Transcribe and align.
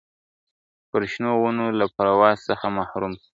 پر 0.89 1.01
شنو 1.11 1.31
ونو 1.41 1.65
له 1.79 1.85
پرواز 1.95 2.37
څخه 2.49 2.65
محروم 2.77 3.13
سو.. 3.21 3.27